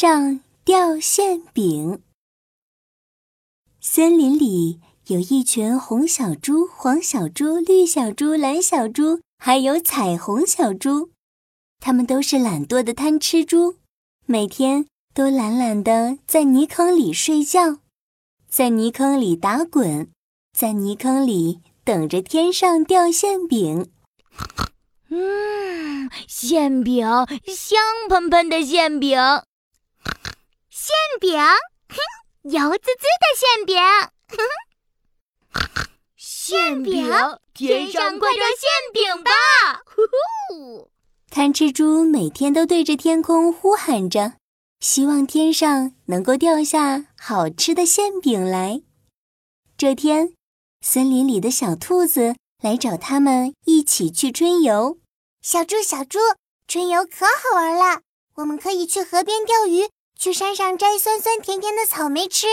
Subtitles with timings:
[0.00, 2.00] 上掉馅饼。
[3.80, 4.78] 森林里
[5.08, 11.10] 有一群红小猪、黄小猪、绿小猪、蓝小猪，还有彩虹小猪。
[11.80, 13.74] 它们都是懒惰的贪吃猪，
[14.24, 17.78] 每天都懒懒的在泥坑里睡觉，
[18.48, 20.08] 在泥坑里打滚，
[20.56, 23.90] 在泥坑里等着天上掉馅饼。
[25.08, 27.04] 嗯，馅饼，
[27.48, 29.18] 香喷喷的馅饼，
[30.80, 31.36] 馅饼，
[31.88, 31.96] 哼，
[32.42, 33.76] 油滋滋的馅饼，
[34.28, 34.38] 哼
[36.16, 37.10] 馅饼，
[37.52, 39.32] 天上挂掉馅饼吧！
[39.84, 40.88] 呼呼。
[41.30, 44.34] 贪吃猪每天都对着天空呼喊着，
[44.78, 48.82] 希望天上能够掉下好吃的馅饼来。
[49.76, 50.32] 这天，
[50.80, 55.00] 森林里的小兔子来找他们一起去春游。
[55.42, 56.20] 小猪，小猪，
[56.68, 58.02] 春游可好玩了！
[58.36, 59.88] 我们可以去河边钓鱼，
[60.18, 62.48] 去山上摘酸酸甜甜的草莓吃。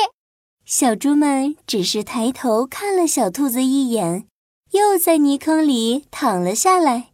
[0.66, 4.28] 小猪们只是抬头看了小兔子一眼，
[4.70, 7.12] 又在泥坑里躺了下来。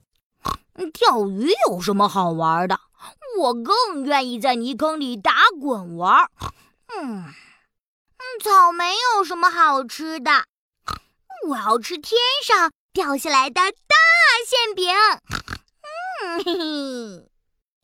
[0.93, 2.81] 钓鱼有什么好玩的？
[3.39, 6.29] 我更愿意在泥坑里打滚玩。
[6.97, 7.33] 嗯，
[8.43, 10.43] 草莓有什么好吃的？
[11.47, 13.95] 我要吃天上掉下来的大
[14.45, 14.89] 馅饼。
[16.21, 17.27] 嗯嘿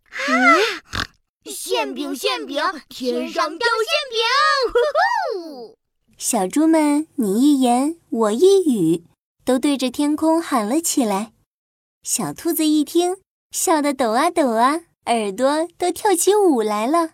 [0.10, 1.07] 嘿，啊！
[1.50, 4.20] 馅饼馅饼，天上掉馅饼！
[4.72, 4.80] 呼
[5.40, 5.78] 呼！
[6.18, 9.04] 小猪们你一言我一语，
[9.46, 11.34] 都对着天空喊了起来。
[12.04, 13.18] 小兔子一听，
[13.52, 17.08] 笑得抖啊抖啊，耳朵都跳起舞来了。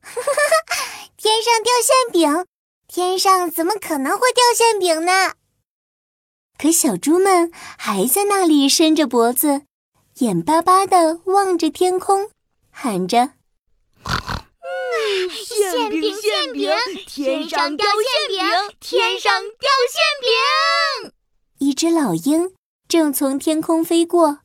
[0.00, 1.10] 哈哈哈！
[1.16, 2.46] 天上掉馅饼，
[2.86, 5.32] 天上怎么可能会掉馅饼呢？
[6.56, 9.62] 可小猪们还在那里伸着脖子，
[10.18, 12.30] 眼巴巴地望着天空，
[12.70, 13.32] 喊着：“嗯，
[15.44, 16.70] 馅饼馅饼，
[17.06, 20.02] 天上掉馅饼，天上掉馅
[21.02, 21.12] 饼。”
[21.58, 22.52] 一只老鹰。
[22.86, 24.40] 正从天空飞过，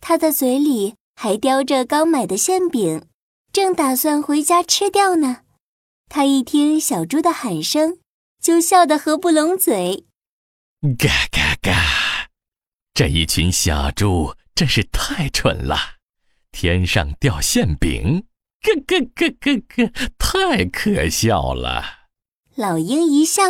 [0.00, 3.08] 它的嘴里还叼着刚买的馅饼，
[3.52, 5.42] 正打算回家吃掉呢。
[6.08, 7.98] 它一听小猪的喊声，
[8.40, 10.06] 就笑得合不拢嘴。
[10.96, 12.30] 嘎嘎嘎！
[12.94, 15.76] 这一群小猪真是太蠢了，
[16.52, 18.24] 天上掉馅饼，
[18.64, 21.84] 咯咯咯咯咯，太可笑了。
[22.56, 23.42] 老鹰一笑。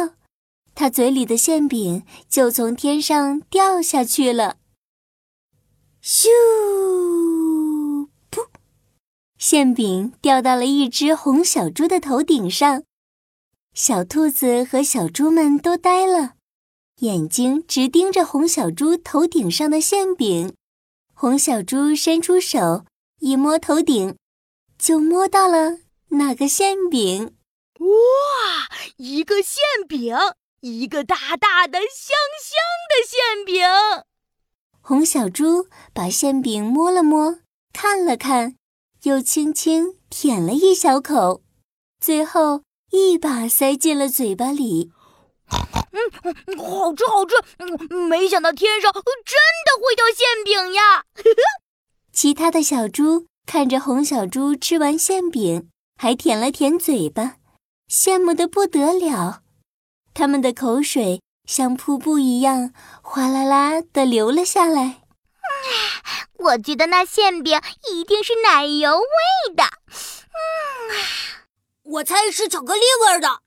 [0.76, 4.56] 他嘴里的馅饼就从天上掉下去了，
[6.02, 6.26] 咻！
[8.28, 8.48] 噗！
[9.38, 12.82] 馅饼掉到了一只红小猪的头顶上，
[13.72, 16.34] 小兔子和小猪们都呆了，
[16.98, 20.56] 眼睛直盯着红小猪头顶上的馅饼。
[21.12, 22.84] 红小猪伸出手
[23.20, 24.16] 一摸头顶，
[24.84, 25.78] 就摸到了
[26.08, 27.38] 那个馅饼。
[27.78, 28.68] 哇，
[28.98, 30.14] 一个馅饼！
[30.60, 33.64] 一个大大的香香的馅饼，
[34.82, 37.38] 红小猪把馅饼摸了摸，
[37.72, 38.56] 看了看，
[39.04, 41.42] 又轻轻舔了一小口，
[41.98, 44.92] 最后一把塞进了嘴巴里。
[45.48, 47.94] 嗯，好吃好吃！
[47.94, 49.02] 没想到天上真
[49.64, 51.06] 的会掉馅饼呀！
[52.12, 57.36] 其他的小猪看着红小猪吃完馅饼，还舔了舔嘴巴，
[57.88, 59.42] 羡慕的不得了。
[60.12, 62.72] 他们的口水像瀑布一样
[63.02, 65.02] 哗啦啦的流了下来。
[66.38, 67.60] 我觉得那馅饼
[67.92, 69.64] 一定是奶油味的。
[69.64, 70.94] 嗯，
[71.82, 73.40] 我猜是巧克力味的。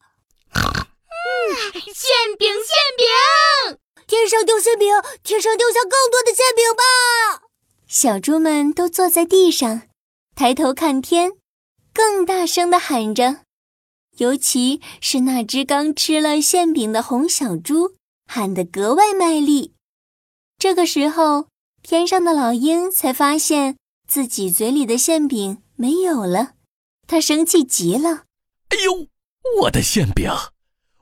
[0.53, 4.94] 嗯，馅饼馅饼，天上掉馅饼，
[5.24, 7.44] 天上掉下更多的馅饼吧！
[7.88, 9.84] 小猪们都坐在地上，
[10.38, 11.31] 抬头看天，
[11.92, 13.38] 更大声的喊着。
[14.18, 17.96] 尤其是那只刚吃了馅饼的红小猪，
[18.28, 19.74] 喊得格外卖力。
[20.59, 21.48] 这个时候，
[21.81, 23.78] 天上的老鹰才发现
[24.08, 26.51] 自己嘴里的馅饼没有了，
[27.07, 28.25] 他生气极了。
[28.69, 29.07] 哎呦，
[29.63, 30.31] 我的馅饼！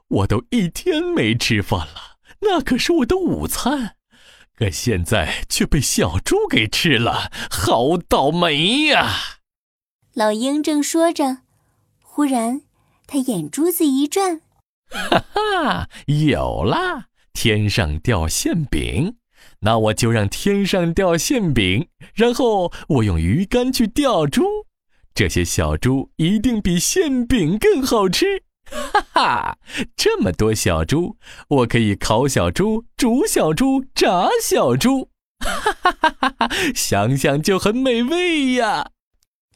[0.08, 3.98] 我都一天没吃饭了，那可是我的午餐，
[4.56, 9.40] 可现在却被小猪给吃了，好倒霉呀！
[10.14, 11.40] 老鹰正说着，
[12.02, 12.62] 忽然。
[13.08, 14.42] 他眼珠子一转，
[14.90, 17.06] 哈哈，有啦！
[17.34, 19.18] 天上掉馅饼，
[19.60, 24.66] 那我就让天上掉馅饼，然后我用鱼竿去钓猪，
[25.14, 28.42] 这些小猪一定比馅饼更好吃！
[28.72, 29.58] 哈哈，
[29.96, 31.18] 这么多小猪，
[31.50, 35.10] 我可以烤小猪、煮小猪、炸小猪，
[35.40, 36.50] 哈哈哈哈哈！
[36.74, 38.92] 想想就很美味呀！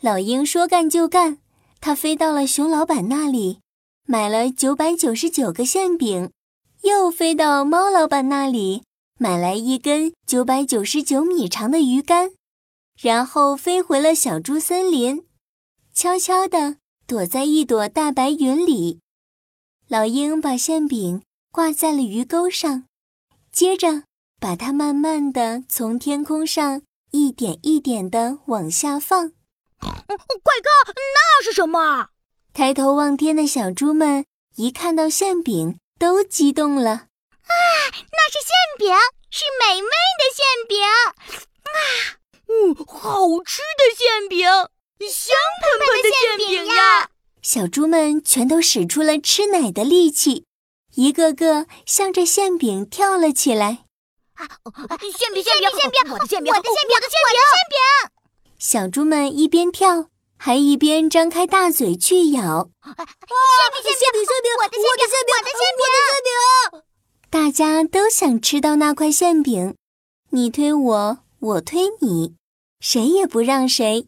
[0.02, 1.40] 老鹰说干就干。
[1.82, 3.62] 它飞到了熊老板那里，
[4.06, 6.30] 买了九百九十九个馅饼，
[6.84, 8.84] 又飞到猫老板那里，
[9.18, 12.32] 买来一根九百九十九米长的鱼竿，
[13.02, 15.24] 然后飞回了小猪森林，
[15.94, 16.79] 悄悄的
[17.10, 19.00] 躲在一朵大白云里。
[19.88, 22.86] 老鹰把馅饼挂在了鱼钩上，
[23.52, 24.04] 接着
[24.40, 29.30] 把它慢慢的从天空上一点一点的往下放。
[29.80, 29.90] 快
[30.62, 32.10] 看，那是什么？
[32.54, 34.24] 抬头望天的小猪们
[34.58, 36.92] 一看到馅饼，都激动了。
[36.92, 37.08] 啊，
[37.90, 38.96] 那是馅饼，
[39.32, 39.90] 是美味
[40.20, 40.78] 的馅饼！
[41.64, 41.74] 啊，
[42.46, 44.48] 嗯，好吃的馅饼，
[45.08, 47.10] 香喷喷的馅饼呀！
[47.42, 50.44] 小猪们全都使出了吃奶的力气，
[50.96, 53.86] 一个个向着馅饼跳了起来。
[54.34, 54.46] 啊，
[55.18, 57.16] 馅饼，馅饼，馅饼，我的馅饼，我的馅饼，我的馅
[57.70, 57.78] 饼！
[58.58, 62.70] 小猪们一边跳，还一边张开大嘴去咬。
[62.84, 62.96] 馅
[63.72, 66.84] 饼，馅饼，馅饼，我的馅饼，我的馅饼，我的馅饼！
[67.30, 69.76] 大家都想吃到那块馅饼，
[70.32, 72.36] 你推我，我推你，
[72.82, 74.08] 谁也不让谁。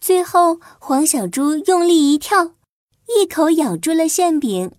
[0.00, 2.54] 最后，黄小猪用力一跳，
[3.06, 4.72] 一口咬住了馅饼。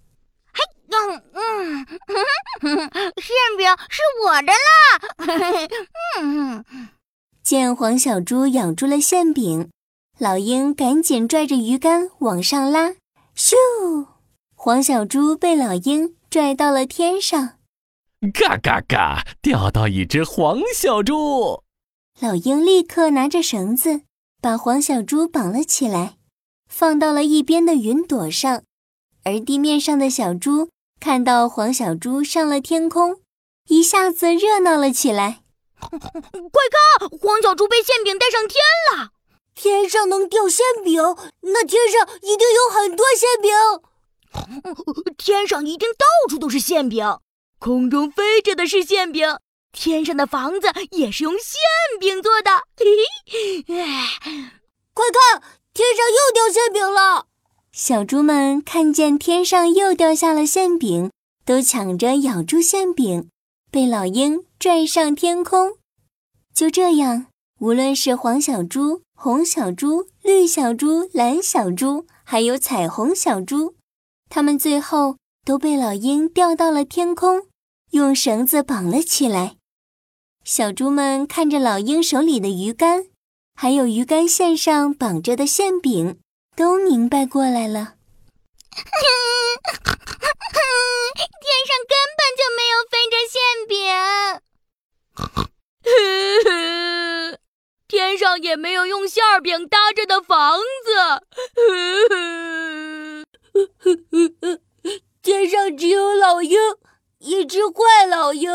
[0.54, 1.86] 嘿，嗯嗯，
[3.22, 5.68] 馅饼是我的啦！
[6.22, 6.66] 嗯。
[7.44, 9.70] 见黄小猪咬住了馅饼，
[10.20, 12.94] 老鹰赶紧拽着鱼竿往上拉，
[13.36, 13.56] 咻！
[14.56, 17.58] 黄小猪被老鹰拽到了天上，
[18.34, 21.64] 嘎嘎嘎，钓到一只黄小猪。
[22.20, 24.02] 老鹰立刻拿着绳子
[24.42, 26.18] 把黄小猪绑了起来，
[26.70, 28.64] 放到了一边的云朵上。
[29.24, 30.70] 而地面上的小猪
[31.00, 33.20] 看到黄小猪上了天空，
[33.68, 35.42] 一下子热闹了起来。
[35.80, 38.56] 快看，黄小猪被馅饼带上天
[38.94, 39.12] 了！
[39.56, 41.02] 天上能掉馅饼，
[41.42, 43.52] 那天上一定有很多馅饼。
[45.18, 47.06] 天上一定到处都是馅饼，
[47.60, 49.28] 空中飞着的是馅饼，
[49.72, 51.60] 天上的房子也是用馅
[52.00, 52.52] 饼做的。
[54.94, 55.42] 快看，
[55.74, 57.28] 天上又掉馅饼了！
[57.72, 61.12] 小猪们看见天上又掉下了馅饼，
[61.46, 63.30] 都抢着咬住馅饼，
[63.72, 64.46] 被老鹰。
[64.60, 65.78] 拽上天空，
[66.54, 67.28] 就这样，
[67.62, 73.76] 无论是黄小猪、红小猪、绿小猪、蓝小猪，还有彩虹小猪，
[74.28, 77.44] 它们最后都被老鹰吊到了天空，
[77.92, 79.56] 用绳子绑了起来。
[80.52, 83.10] 小猪们看着老鹰手里的鱼竿，
[83.54, 86.20] 还有鱼竿线上绑着的馅饼，
[86.56, 87.94] 都明白过来了。
[91.46, 93.78] 天上根本就没有飞着馅饼。
[97.88, 101.22] 天上也没有用馅饼搭着的房子，
[105.22, 106.58] 天上只有老鹰，
[107.20, 108.50] 一只坏老鹰。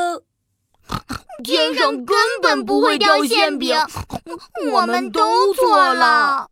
[1.43, 3.77] 天上根本不会掉馅饼，
[4.73, 6.51] 我们都错了。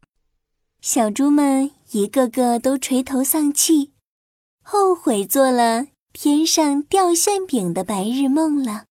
[0.80, 3.92] 小猪们一个个都垂头丧气，
[4.64, 8.84] 后悔做了天上掉馅饼的白日梦了。